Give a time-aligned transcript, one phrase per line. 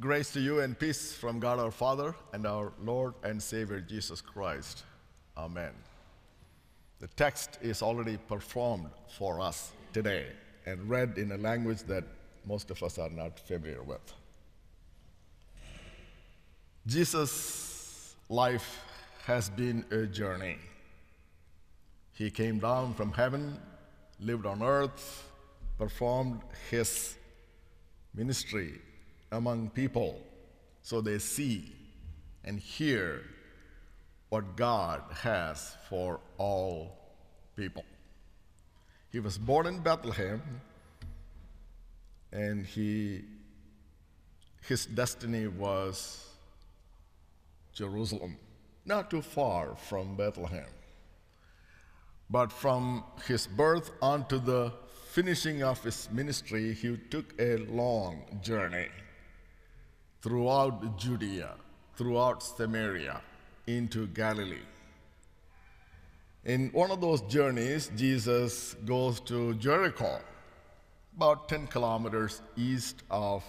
[0.00, 4.20] Grace to you and peace from God our Father and our Lord and Savior Jesus
[4.20, 4.84] Christ.
[5.36, 5.72] Amen.
[7.00, 10.26] The text is already performed for us today
[10.66, 12.04] and read in a language that
[12.46, 14.14] most of us are not familiar with.
[16.86, 18.80] Jesus' life
[19.24, 20.58] has been a journey.
[22.12, 23.58] He came down from heaven,
[24.20, 25.28] lived on earth,
[25.76, 26.40] performed
[26.70, 27.16] his
[28.14, 28.80] ministry
[29.30, 30.20] among people
[30.82, 31.72] so they see
[32.44, 33.22] and hear
[34.30, 36.98] what God has for all
[37.56, 37.84] people.
[39.10, 40.42] He was born in Bethlehem
[42.32, 43.24] and he
[44.66, 46.28] his destiny was
[47.72, 48.36] Jerusalem,
[48.84, 50.66] not too far from Bethlehem.
[52.28, 54.72] But from his birth on to the
[55.10, 58.88] finishing of his ministry, he took a long journey
[60.22, 61.54] throughout Judea,
[61.96, 63.20] throughout Samaria,
[63.66, 64.66] into Galilee.
[66.44, 70.20] In one of those journeys, Jesus goes to Jericho,
[71.16, 73.44] about 10 kilometers east of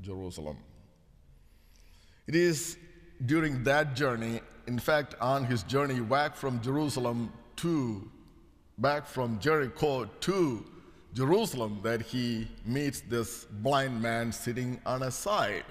[0.00, 0.56] Jerusalem.
[2.26, 2.76] It is
[3.26, 8.10] during that journey, in fact, on his journey back from Jerusalem to,
[8.78, 10.66] back from Jericho to
[11.14, 15.64] Jerusalem, that he meets this blind man sitting on a side.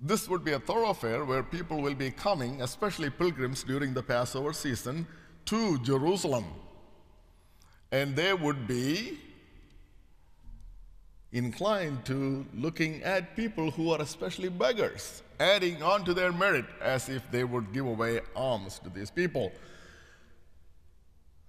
[0.00, 4.52] This would be a thoroughfare where people will be coming, especially pilgrims during the Passover
[4.52, 5.06] season,
[5.46, 6.44] to Jerusalem.
[7.90, 9.18] And they would be
[11.32, 17.08] inclined to looking at people who are especially beggars, adding on to their merit as
[17.08, 19.52] if they would give away alms to these people.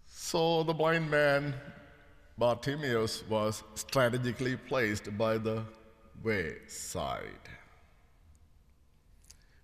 [0.08, 1.54] So the blind man,
[2.40, 5.64] Bartimaeus, was strategically placed by the
[6.24, 7.46] wayside.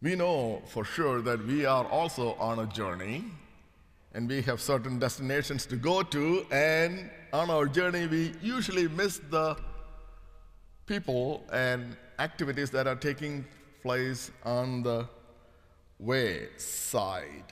[0.02, 3.24] We know for sure that we are also on a journey
[4.14, 9.20] and we have certain destinations to go to, and on our journey, we usually miss
[9.30, 9.58] the
[10.86, 13.44] people and activities that are taking
[13.82, 15.06] place on the
[16.00, 17.52] wayside.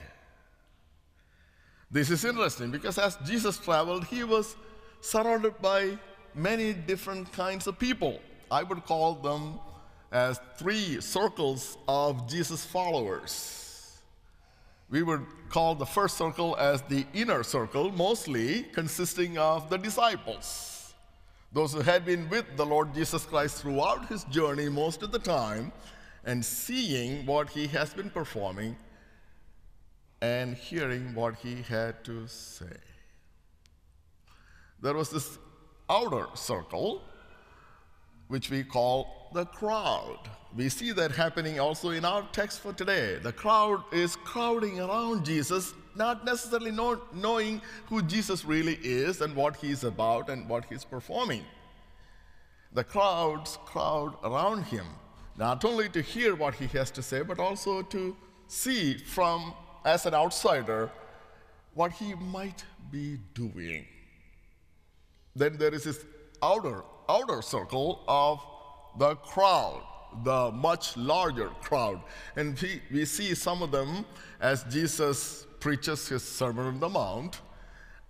[1.90, 4.56] This is interesting because as Jesus traveled, he was
[5.04, 5.98] surrounded by
[6.34, 8.18] many different kinds of people.
[8.50, 9.60] I would call them
[10.10, 14.00] as three circles of Jesus' followers.
[14.88, 20.94] We would call the first circle as the inner circle, mostly consisting of the disciples.
[21.52, 25.18] Those who had been with the Lord Jesus Christ throughout his journey most of the
[25.18, 25.70] time
[26.24, 28.76] and seeing what he has been performing
[30.22, 32.93] and hearing what he had to say.
[34.84, 35.38] There was this
[35.88, 37.00] outer circle,
[38.28, 40.18] which we call the crowd.
[40.54, 43.18] We see that happening also in our text for today.
[43.18, 49.34] The crowd is crowding around Jesus, not necessarily know, knowing who Jesus really is and
[49.34, 51.46] what he's about and what he's performing.
[52.74, 54.84] The crowds crowd around him,
[55.38, 58.14] not only to hear what he has to say, but also to
[58.48, 59.54] see from,
[59.86, 60.90] as an outsider,
[61.72, 63.86] what he might be doing.
[65.36, 66.04] Then there is this
[66.42, 68.40] outer, outer circle of
[68.98, 69.82] the crowd,
[70.22, 72.00] the much larger crowd.
[72.36, 74.04] And we, we see some of them
[74.40, 77.40] as Jesus preaches his Sermon on the Mount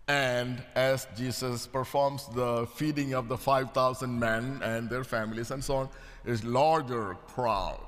[0.06, 5.76] and as Jesus performs the feeding of the 5,000 men and their families and so
[5.76, 5.88] on,
[6.26, 7.86] is larger crowd.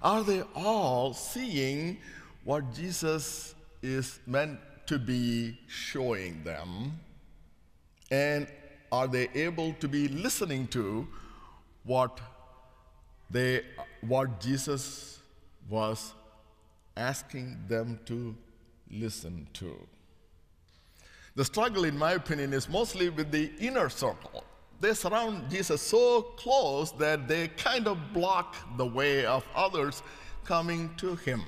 [0.00, 1.98] Are they all seeing
[2.44, 6.98] what Jesus is meant to be showing them?
[8.10, 8.46] And
[8.90, 11.06] are they able to be listening to
[11.84, 12.20] what
[13.30, 13.62] they
[14.00, 15.20] what Jesus
[15.68, 16.14] was
[16.96, 18.34] asking them to
[18.90, 19.76] listen to?
[21.34, 24.42] The struggle, in my opinion, is mostly with the inner circle.
[24.80, 30.02] They surround Jesus so close that they kind of block the way of others
[30.44, 31.44] coming to him.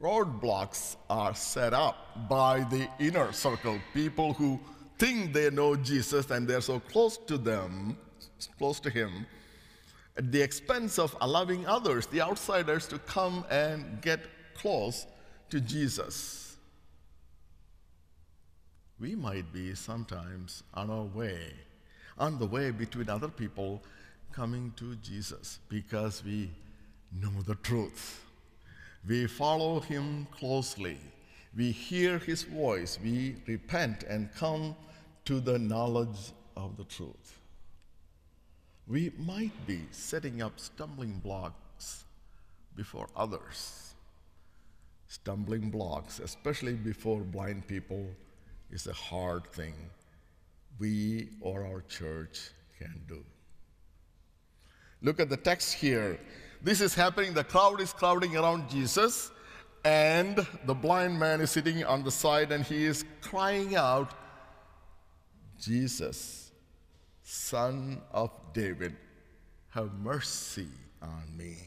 [0.00, 4.60] Roadblocks are set up by the inner circle, people who
[4.98, 7.96] think they know Jesus and they're so close to them,
[8.58, 9.26] close to him,
[10.16, 14.20] at the expense of allowing others, the outsiders, to come and get
[14.54, 15.06] close
[15.50, 16.56] to Jesus.
[18.98, 21.52] We might be sometimes on our way,
[22.18, 23.82] on the way between other people
[24.32, 26.50] coming to Jesus because we
[27.12, 28.24] know the truth.
[29.06, 30.98] We follow him closely.
[31.56, 32.98] We hear his voice.
[33.02, 34.76] We repent and come
[35.24, 37.40] to the knowledge of the truth.
[38.86, 42.04] we might be setting up stumbling blocks
[42.76, 43.94] before others.
[45.08, 48.06] Stumbling blocks, especially before blind people,
[48.70, 49.74] is a hard thing
[50.78, 53.24] we or our church can do.
[55.02, 56.18] Look at the text here.
[56.62, 59.30] This is happening, the crowd is crowding around Jesus,
[59.86, 64.12] and the blind man is sitting on the side and he is crying out,
[65.60, 66.50] Jesus,
[67.22, 68.96] Son of David,
[69.70, 70.66] have mercy
[71.00, 71.58] on me.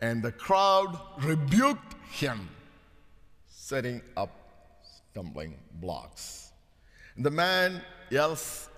[0.00, 2.48] And the crowd rebuked him,
[3.50, 4.30] setting up
[5.10, 6.52] stumbling blocks.
[7.14, 8.70] And the man yells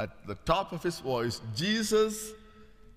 [0.00, 2.32] at the top of his voice, Jesus,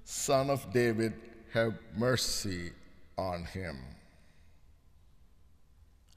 [0.04, 1.14] Son of David,
[1.54, 2.72] have mercy
[3.20, 3.78] on him.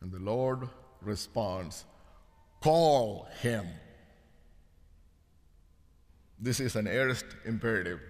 [0.01, 0.69] And the Lord
[1.03, 1.85] responds,
[2.61, 3.67] Call him.
[6.39, 8.01] This is an aorist imperative.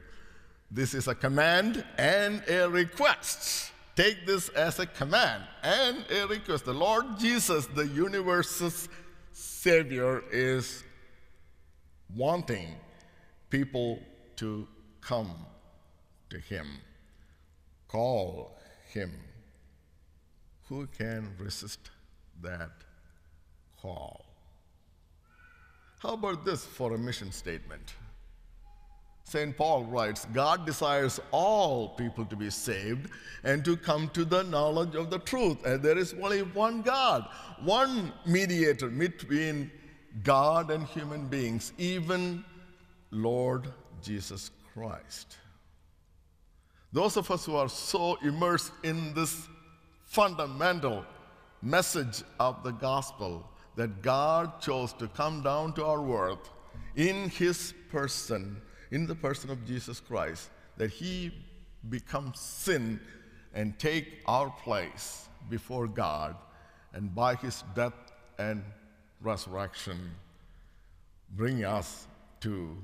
[0.70, 3.72] This is a command and a request.
[3.96, 6.64] Take this as a command and a request.
[6.64, 8.88] The Lord Jesus, the universe's
[9.32, 10.84] Savior, is
[12.14, 12.68] wanting
[13.50, 14.00] people
[14.36, 14.66] to
[15.00, 15.32] come
[16.30, 16.66] to Him.
[17.88, 18.56] Call
[18.92, 19.10] Him.
[20.70, 21.90] Who can resist
[22.42, 22.70] that
[23.82, 24.24] call?
[25.98, 27.94] How about this for a mission statement?
[29.24, 29.56] St.
[29.56, 33.10] Paul writes God desires all people to be saved
[33.42, 35.66] and to come to the knowledge of the truth.
[35.66, 37.28] And there is only one God,
[37.64, 39.72] one mediator between
[40.22, 42.44] God and human beings, even
[43.10, 43.66] Lord
[44.02, 45.36] Jesus Christ.
[46.92, 49.48] Those of us who are so immersed in this
[50.10, 51.04] fundamental
[51.62, 56.50] message of the gospel that God chose to come down to our world
[56.96, 58.60] in His person
[58.90, 61.32] in the person of Jesus Christ that he
[61.88, 63.00] becomes sin
[63.54, 66.36] and take our place before God
[66.92, 67.94] and by his death
[68.38, 68.62] and
[69.20, 69.98] resurrection
[71.36, 72.06] bring us
[72.40, 72.76] to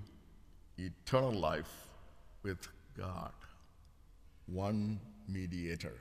[0.79, 1.89] eternal life
[2.43, 3.33] with God.
[4.47, 5.95] One mediator.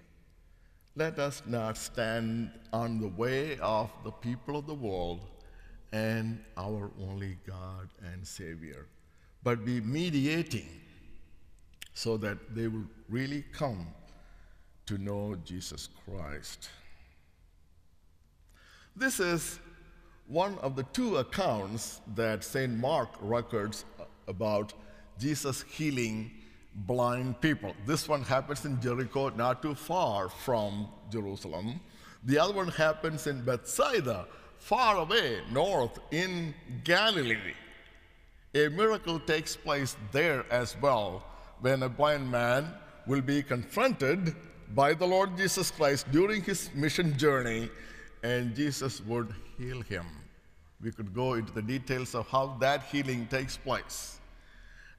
[0.96, 5.20] Let us not stand on the way of the people of the world
[5.92, 8.88] and our only God and Savior
[9.46, 10.68] but be mediating
[11.94, 13.88] so that they will really come
[14.88, 16.70] to know Jesus Christ.
[18.96, 19.60] This is
[20.28, 22.74] one of the two accounts that St.
[22.74, 23.86] Mark records
[24.28, 24.74] about
[25.20, 26.32] Jesus healing
[26.76, 27.74] blind people.
[27.86, 31.80] This one happens in Jericho, not too far from Jerusalem.
[32.24, 34.28] The other one happens in Bethsaida,
[34.58, 37.54] far away north in Galilee
[38.56, 41.22] a miracle takes place there as well
[41.60, 42.74] when a blind man
[43.06, 44.34] will be confronted
[44.74, 47.70] by the Lord Jesus Christ during his mission journey,
[48.24, 50.06] and Jesus would heal him.
[50.82, 54.20] We could go into the details of how that healing takes place.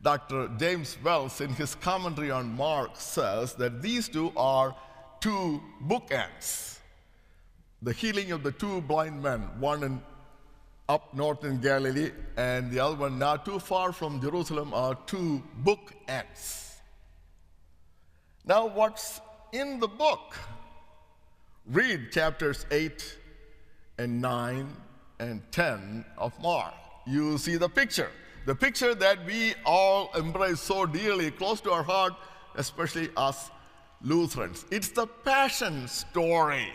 [0.02, 0.48] Dr.
[0.58, 4.74] James Voelz, in his commentary on Mark, says that these two are
[5.20, 6.78] two bookends.
[7.82, 10.02] The healing of the two blind men, one in
[10.88, 15.42] up north in Galilee, and the other one not too far from Jerusalem are two
[15.64, 16.74] bookends.
[18.44, 19.20] Now, what's
[19.52, 20.36] in the book?
[21.66, 23.18] Read chapters 8
[23.98, 24.68] and 9
[25.18, 26.74] and 10 of Mark.
[27.06, 28.10] You see the picture.
[28.46, 32.14] The picture that we all embrace so dearly, close to our heart,
[32.54, 33.50] especially us
[34.02, 34.64] Lutherans.
[34.70, 36.68] It's the passion story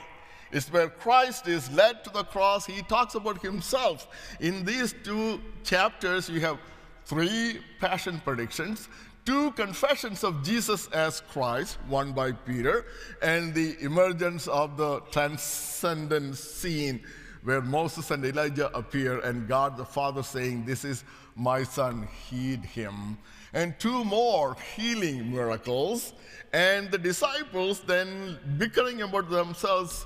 [0.52, 2.66] It's where Christ is led to the cross.
[2.66, 4.10] He talks about himself.
[4.42, 6.60] In these two chapters, you have
[7.06, 8.90] three passion predictions,
[9.24, 12.86] two confessions of Jesus as Christ, one by Peter,
[13.22, 17.02] and the emergence of the transcendent scene
[17.44, 21.04] where Moses and Elijah appear, and God the Father saying, This is
[21.36, 23.18] my son, heed him.
[23.54, 26.14] And two more healing miracles,
[26.54, 30.06] and the disciples then bickering about themselves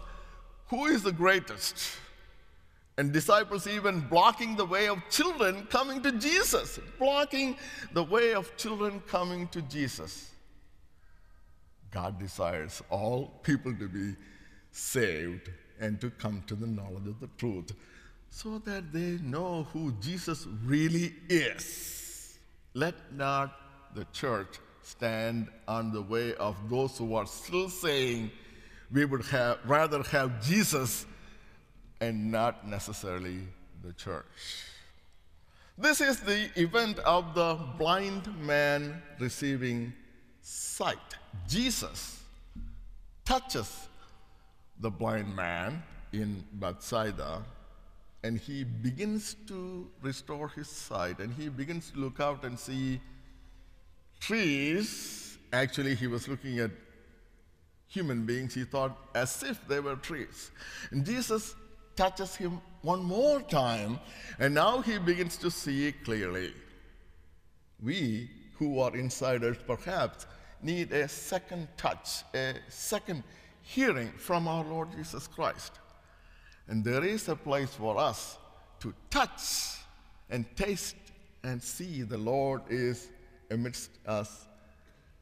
[0.68, 1.78] who is the greatest?
[2.98, 7.58] And disciples even blocking the way of children coming to Jesus, blocking
[7.94, 10.32] the way of children coming to Jesus.
[11.92, 14.16] God desires all people to be
[14.72, 17.72] saved and to come to the knowledge of the truth
[18.30, 22.38] so that they know who Jesus really is.
[22.74, 23.56] Let not
[23.96, 28.30] the church stand on the way of those who are still saying,
[28.92, 31.06] we would have, rather have Jesus
[32.02, 33.40] and not necessarily
[33.84, 34.26] the church.
[35.78, 39.94] This is the event of the blind man receiving
[40.42, 41.16] sight.
[41.48, 42.22] Jesus
[43.26, 43.88] touches
[44.80, 47.44] the blind man in Bethsaida
[48.26, 53.00] and he begins to restore his sight and he begins to look out and see
[54.20, 55.38] trees.
[55.54, 56.72] Actually, he was looking at
[57.88, 60.50] human beings, he thought as if they were trees.
[60.90, 61.56] And Jesus
[61.96, 64.00] touches him one more time,
[64.40, 66.52] and now he begins to see clearly.
[67.82, 70.26] We who are insiders perhaps
[70.64, 73.24] need a second touch, a second
[73.66, 75.74] hearing from our Lord Jesus Christ.
[76.68, 78.38] And there is a place for us
[78.80, 79.78] to touch
[80.30, 80.96] and taste
[81.44, 83.10] and see the Lord is
[83.52, 84.48] amidst us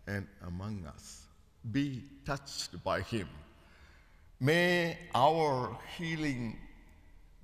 [0.08, 1.24] and among us.
[1.72, 3.28] Be touched by Him.
[4.40, 6.58] May our healing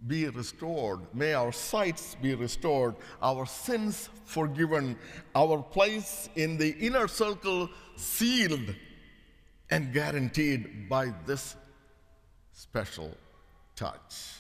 [0.08, 1.02] be restored.
[1.14, 4.98] May our sights be restored, our sins forgiven,
[5.36, 8.76] our place in the inner circle sealed
[9.70, 11.56] and guaranteed by this
[12.54, 13.16] special
[13.76, 14.36] touch.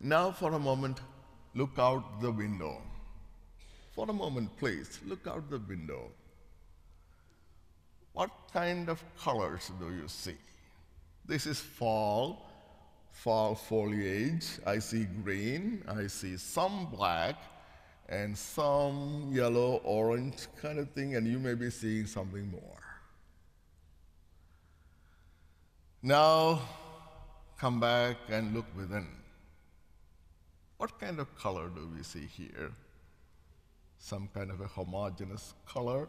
[0.00, 1.00] Now, for a moment,
[1.54, 2.80] look out the window.
[3.94, 6.10] For a moment, please, look out the window.
[8.12, 10.36] What kind of colors do you see?
[11.26, 12.48] This is fall
[13.18, 14.46] fall foliage.
[14.64, 17.36] I see green, I see some black,
[18.08, 22.87] and some yellow, orange kind of thing, and you may be seeing something more.
[26.02, 26.60] Now,
[27.58, 29.08] come back and look within.
[30.76, 32.70] What kind of color do we see here?
[33.98, 36.06] Some kind of a homogeneous color.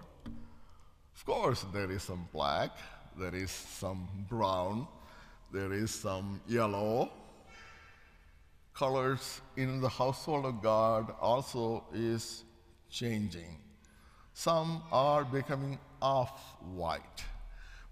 [1.16, 2.78] Of course, there is some black,
[3.18, 4.88] there is some brown,
[5.52, 7.12] there is some yellow.
[8.76, 12.44] Colors in the household of God also is
[12.92, 13.58] changing.
[14.36, 17.24] Some are becoming off white.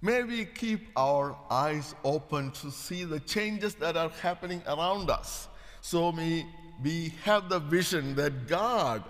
[0.02, 5.48] May we keep our eyes open to see the changes that are happening around us.
[5.82, 6.46] So may
[6.84, 9.04] we have the vision that God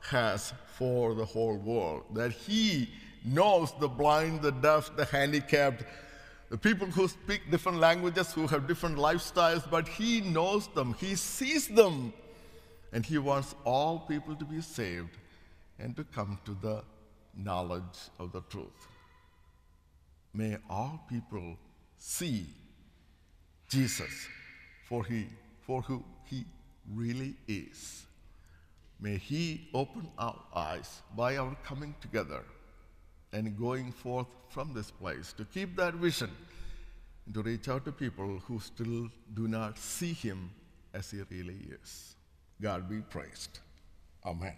[0.00, 2.90] has for the whole world, that He
[3.24, 5.84] knows the blind, the deaf, the handicapped,
[6.50, 11.14] the people who speak different languages, who have different lifestyles, but He knows them, He
[11.14, 12.12] sees them,
[12.92, 15.16] and He wants all people to be saved
[15.78, 16.82] and to come to the
[17.36, 18.88] knowledge of the truth.
[20.34, 21.56] May all people
[21.96, 22.46] see
[23.68, 24.26] Jesus
[24.88, 25.26] for, he,
[25.60, 26.44] for who He
[26.94, 28.06] really is.
[29.00, 32.42] May He open our eyes by our coming together
[33.32, 36.30] and going forth from this place to keep that vision
[37.26, 40.50] and to reach out to people who still do not see him
[40.92, 42.14] as he really is.
[42.60, 43.60] God be praised.
[44.24, 44.54] Amen.